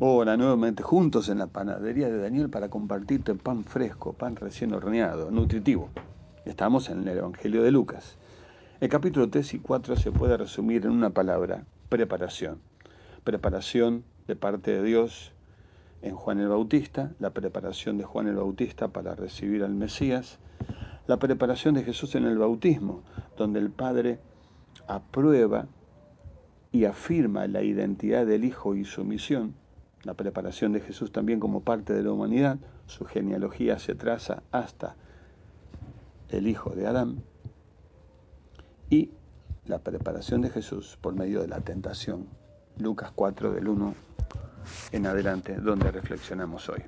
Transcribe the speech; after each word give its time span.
Ahora 0.00 0.36
nuevamente 0.36 0.84
juntos 0.84 1.28
en 1.28 1.38
la 1.38 1.48
panadería 1.48 2.08
de 2.08 2.18
Daniel 2.18 2.48
para 2.50 2.68
compartirte 2.68 3.34
pan 3.34 3.64
fresco, 3.64 4.12
pan 4.12 4.36
recién 4.36 4.72
horneado, 4.72 5.32
nutritivo. 5.32 5.88
Estamos 6.44 6.88
en 6.88 7.08
el 7.08 7.18
Evangelio 7.18 7.64
de 7.64 7.72
Lucas. 7.72 8.16
El 8.78 8.90
capítulo 8.90 9.28
3 9.28 9.54
y 9.54 9.58
4 9.58 9.96
se 9.96 10.12
puede 10.12 10.36
resumir 10.36 10.86
en 10.86 10.92
una 10.92 11.10
palabra, 11.10 11.64
preparación. 11.88 12.60
Preparación 13.24 14.04
de 14.28 14.36
parte 14.36 14.70
de 14.70 14.84
Dios 14.84 15.32
en 16.02 16.14
Juan 16.14 16.38
el 16.38 16.46
Bautista, 16.46 17.10
la 17.18 17.30
preparación 17.30 17.98
de 17.98 18.04
Juan 18.04 18.28
el 18.28 18.36
Bautista 18.36 18.86
para 18.86 19.16
recibir 19.16 19.64
al 19.64 19.74
Mesías, 19.74 20.38
la 21.08 21.16
preparación 21.16 21.74
de 21.74 21.82
Jesús 21.82 22.14
en 22.14 22.24
el 22.24 22.38
bautismo, 22.38 23.02
donde 23.36 23.58
el 23.58 23.70
Padre 23.70 24.20
aprueba 24.86 25.66
y 26.70 26.84
afirma 26.84 27.48
la 27.48 27.64
identidad 27.64 28.26
del 28.26 28.44
Hijo 28.44 28.76
y 28.76 28.84
su 28.84 29.04
misión, 29.04 29.56
la 30.08 30.14
preparación 30.14 30.72
de 30.72 30.80
Jesús 30.80 31.12
también 31.12 31.38
como 31.38 31.60
parte 31.60 31.92
de 31.92 32.02
la 32.02 32.10
humanidad, 32.10 32.56
su 32.86 33.04
genealogía 33.04 33.78
se 33.78 33.94
traza 33.94 34.42
hasta 34.52 34.96
el 36.30 36.46
hijo 36.46 36.70
de 36.70 36.86
Adán, 36.86 37.22
y 38.88 39.10
la 39.66 39.80
preparación 39.80 40.40
de 40.40 40.48
Jesús 40.48 40.96
por 41.02 41.14
medio 41.14 41.42
de 41.42 41.48
la 41.48 41.60
tentación, 41.60 42.26
Lucas 42.78 43.12
4 43.14 43.52
del 43.52 43.68
1 43.68 43.94
en 44.92 45.06
adelante, 45.06 45.56
donde 45.56 45.90
reflexionamos 45.90 46.70
hoy. 46.70 46.80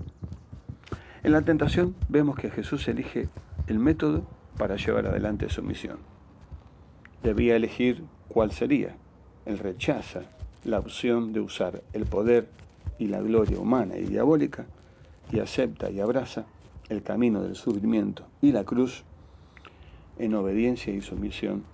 En 1.22 1.32
la 1.32 1.42
tentación 1.42 1.94
vemos 2.08 2.38
que 2.38 2.48
Jesús 2.48 2.88
elige 2.88 3.28
el 3.66 3.78
método 3.78 4.24
para 4.56 4.76
llevar 4.76 5.04
adelante 5.04 5.50
su 5.50 5.62
misión. 5.62 5.98
Debía 7.22 7.54
elegir 7.54 8.02
cuál 8.28 8.50
sería. 8.50 8.96
Él 9.44 9.58
rechaza 9.58 10.22
la 10.64 10.78
opción 10.78 11.34
de 11.34 11.40
usar 11.40 11.82
el 11.92 12.06
poder 12.06 12.48
y 13.00 13.08
la 13.08 13.20
gloria 13.20 13.58
humana 13.58 13.96
y 13.96 14.04
diabólica 14.04 14.66
y 15.32 15.40
acepta 15.40 15.90
y 15.90 16.00
abraza 16.00 16.44
el 16.90 17.02
camino 17.02 17.42
del 17.42 17.56
sufrimiento 17.56 18.24
y 18.42 18.52
la 18.52 18.64
cruz 18.64 19.04
en 20.18 20.34
obediencia 20.34 20.92
y 20.92 21.00
sumisión 21.00 21.64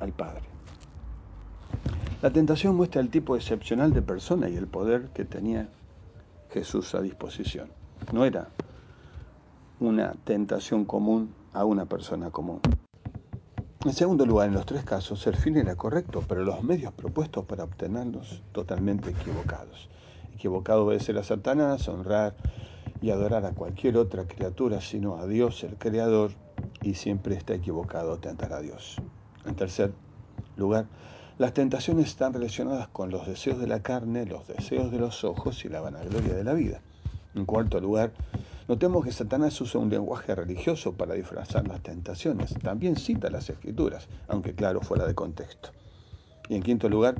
al 0.00 0.12
Padre. 0.12 0.42
La 2.22 2.32
tentación 2.32 2.74
muestra 2.74 3.00
el 3.00 3.08
tipo 3.08 3.36
excepcional 3.36 3.92
de 3.92 4.02
persona 4.02 4.48
y 4.48 4.56
el 4.56 4.66
poder 4.66 5.10
que 5.14 5.24
tenía 5.24 5.68
Jesús 6.50 6.94
a 6.94 7.02
disposición. 7.02 7.68
No 8.12 8.24
era 8.24 8.48
una 9.78 10.14
tentación 10.24 10.84
común 10.84 11.32
a 11.52 11.64
una 11.64 11.84
persona 11.86 12.30
común. 12.30 12.60
En 13.84 13.92
segundo 13.92 14.26
lugar, 14.26 14.48
en 14.48 14.54
los 14.54 14.66
tres 14.66 14.82
casos, 14.82 15.24
el 15.26 15.36
fin 15.36 15.56
era 15.56 15.76
correcto, 15.76 16.24
pero 16.26 16.42
los 16.42 16.64
medios 16.64 16.92
propuestos 16.94 17.44
para 17.44 17.64
obtenerlos 17.64 18.42
totalmente 18.52 19.10
equivocados. 19.10 19.90
Equivocado 20.34 20.84
obedecer 20.84 21.16
a 21.18 21.22
Satanás, 21.22 21.88
honrar 21.88 22.34
y 23.00 23.10
adorar 23.10 23.44
a 23.46 23.52
cualquier 23.52 23.96
otra 23.96 24.26
criatura 24.26 24.80
sino 24.80 25.16
a 25.16 25.26
Dios 25.26 25.62
el 25.64 25.76
Creador, 25.76 26.32
y 26.82 26.94
siempre 26.94 27.34
está 27.34 27.54
equivocado 27.54 28.18
tentar 28.18 28.52
a 28.52 28.60
Dios. 28.60 29.00
En 29.46 29.54
tercer 29.54 29.92
lugar, 30.56 30.86
las 31.38 31.52
tentaciones 31.52 32.06
están 32.06 32.32
relacionadas 32.32 32.88
con 32.88 33.10
los 33.10 33.26
deseos 33.26 33.58
de 33.58 33.66
la 33.66 33.82
carne, 33.82 34.26
los 34.26 34.46
deseos 34.46 34.92
de 34.92 34.98
los 34.98 35.24
ojos 35.24 35.64
y 35.64 35.68
la 35.68 35.80
vanagloria 35.80 36.34
de 36.34 36.44
la 36.44 36.52
vida. 36.52 36.80
En 37.34 37.44
cuarto 37.44 37.80
lugar, 37.80 38.12
notemos 38.68 39.04
que 39.04 39.12
Satanás 39.12 39.60
usa 39.60 39.80
un 39.80 39.90
lenguaje 39.90 40.34
religioso 40.34 40.92
para 40.92 41.14
disfrazar 41.14 41.66
las 41.66 41.82
tentaciones. 41.82 42.54
También 42.62 42.96
cita 42.96 43.30
las 43.30 43.50
escrituras, 43.50 44.08
aunque 44.28 44.54
claro, 44.54 44.80
fuera 44.80 45.06
de 45.06 45.14
contexto. 45.14 45.70
Y 46.48 46.54
en 46.54 46.62
quinto 46.62 46.88
lugar, 46.88 47.16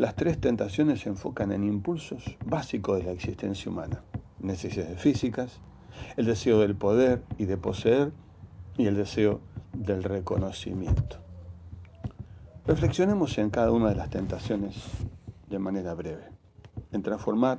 las 0.00 0.16
tres 0.16 0.40
tentaciones 0.40 1.00
se 1.00 1.10
enfocan 1.10 1.52
en 1.52 1.62
impulsos 1.62 2.38
básicos 2.46 2.96
de 2.96 3.04
la 3.04 3.12
existencia 3.12 3.70
humana. 3.70 4.02
Necesidades 4.38 4.98
físicas, 4.98 5.60
el 6.16 6.24
deseo 6.24 6.60
del 6.60 6.74
poder 6.74 7.22
y 7.36 7.44
de 7.44 7.58
poseer 7.58 8.10
y 8.78 8.86
el 8.86 8.96
deseo 8.96 9.42
del 9.74 10.02
reconocimiento. 10.02 11.18
Reflexionemos 12.66 13.36
en 13.36 13.50
cada 13.50 13.72
una 13.72 13.90
de 13.90 13.96
las 13.96 14.08
tentaciones 14.08 14.74
de 15.50 15.58
manera 15.58 15.92
breve. 15.92 16.24
En 16.92 17.02
transformar 17.02 17.58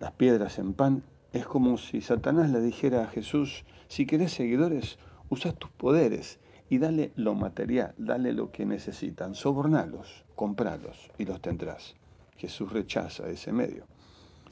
las 0.00 0.10
piedras 0.10 0.58
en 0.58 0.72
pan 0.72 1.04
es 1.32 1.46
como 1.46 1.78
si 1.78 2.00
Satanás 2.00 2.50
le 2.50 2.60
dijera 2.60 3.04
a 3.04 3.06
Jesús, 3.06 3.64
si 3.86 4.06
querés 4.06 4.32
seguidores, 4.32 4.98
usa 5.28 5.52
tus 5.52 5.70
poderes 5.70 6.40
y 6.72 6.78
dale 6.78 7.12
lo 7.16 7.34
material, 7.34 7.92
dale 7.98 8.32
lo 8.32 8.50
que 8.50 8.64
necesitan, 8.64 9.34
sobornalos, 9.34 10.24
compralos 10.34 11.10
y 11.18 11.26
los 11.26 11.38
tendrás. 11.42 11.94
Jesús 12.38 12.72
rechaza 12.72 13.28
ese 13.28 13.52
medio. 13.52 13.84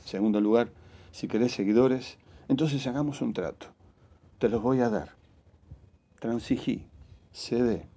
Segundo 0.04 0.38
lugar, 0.38 0.70
si 1.12 1.28
querés 1.28 1.52
seguidores, 1.52 2.18
entonces 2.48 2.86
hagamos 2.86 3.22
un 3.22 3.32
trato. 3.32 3.68
Te 4.38 4.50
los 4.50 4.60
voy 4.60 4.80
a 4.80 4.90
dar. 4.90 5.14
Transigí, 6.18 6.84
cede, 7.32 7.88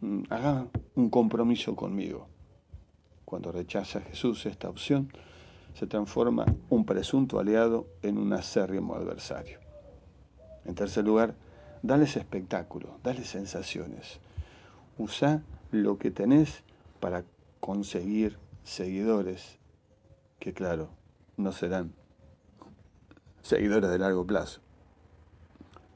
mm, 0.00 0.22
haga 0.30 0.66
un 0.94 1.10
compromiso 1.10 1.76
conmigo. 1.76 2.28
Cuando 3.26 3.52
rechaza 3.52 4.00
Jesús 4.00 4.46
esta 4.46 4.70
opción, 4.70 5.12
se 5.74 5.86
transforma 5.86 6.46
un 6.70 6.86
presunto 6.86 7.38
aliado 7.38 7.88
en 8.00 8.16
un 8.16 8.32
acérrimo 8.32 8.94
adversario. 8.94 9.58
En 10.64 10.74
tercer 10.74 11.04
lugar, 11.04 11.34
Dales 11.82 12.16
espectáculo, 12.16 12.98
dale 13.04 13.24
sensaciones. 13.24 14.18
Usa 14.98 15.42
lo 15.70 15.98
que 15.98 16.10
tenés 16.10 16.64
para 16.98 17.24
conseguir 17.60 18.36
seguidores 18.64 19.58
que, 20.40 20.52
claro, 20.52 20.90
no 21.36 21.52
serán 21.52 21.92
seguidores 23.42 23.90
de 23.90 23.98
largo 23.98 24.26
plazo. 24.26 24.60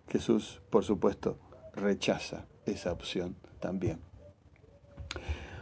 Jesús, 0.08 0.60
por 0.70 0.84
supuesto, 0.84 1.38
rechaza 1.74 2.46
esa 2.64 2.92
opción 2.92 3.34
también. 3.58 3.98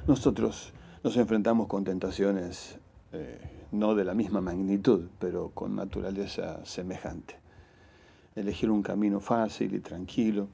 Nosotros 0.06 0.72
nos 1.02 1.16
enfrentamos 1.16 1.66
con 1.66 1.84
tentaciones 1.84 2.78
eh, 3.12 3.38
no 3.72 3.94
de 3.94 4.04
la 4.04 4.14
misma 4.14 4.40
magnitud, 4.40 5.08
pero 5.18 5.50
con 5.50 5.76
naturaleza 5.76 6.64
semejante 6.66 7.40
elegir 8.36 8.70
un 8.70 8.82
camino 8.82 9.20
fácil 9.20 9.74
y 9.74 9.80
tranquilo, 9.80 10.48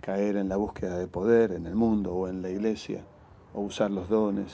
caer 0.00 0.36
en 0.36 0.48
la 0.48 0.56
búsqueda 0.56 0.98
de 0.98 1.06
poder 1.06 1.52
en 1.52 1.66
el 1.66 1.74
mundo 1.74 2.14
o 2.14 2.28
en 2.28 2.42
la 2.42 2.50
iglesia, 2.50 3.04
o 3.54 3.60
usar 3.60 3.90
los 3.90 4.08
dones 4.08 4.52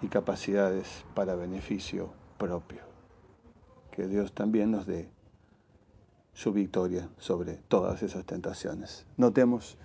y 0.00 0.08
capacidades 0.08 1.04
para 1.14 1.36
beneficio 1.36 2.10
propio. 2.38 2.82
Que 3.92 4.08
Dios 4.08 4.32
también 4.32 4.70
nos 4.70 4.86
dé 4.86 5.08
su 6.32 6.52
victoria 6.52 7.08
sobre 7.18 7.54
todas 7.68 8.02
esas 8.02 8.24
tentaciones. 8.24 9.06
Notemos 9.16 9.78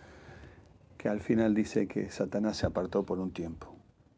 que 0.98 1.10
al 1.10 1.20
final 1.20 1.54
dice 1.54 1.88
que 1.88 2.10
Satanás 2.10 2.58
se 2.58 2.66
apartó 2.66 3.04
por 3.04 3.20
un 3.20 3.32
tiempo. 3.32 3.76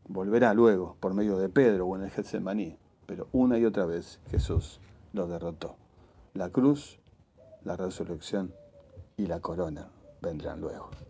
Volverá 0.07 0.53
luego 0.53 0.95
por 0.99 1.13
medio 1.13 1.37
de 1.37 1.49
Pedro 1.49 1.87
o 1.87 1.95
en 1.97 2.03
el 2.03 2.11
Getsemaní, 2.11 2.77
pero 3.05 3.27
una 3.31 3.57
y 3.57 3.65
otra 3.65 3.85
vez 3.85 4.19
Jesús 4.31 4.79
lo 5.11 5.27
derrotó. 5.27 5.75
La 6.33 6.49
cruz 6.49 6.99
la 7.63 7.75
resurrección 7.75 8.53
y 9.17 9.25
la 9.27 9.39
corona 9.39 9.91
vendrán 10.21 10.61
luego. 10.61 10.89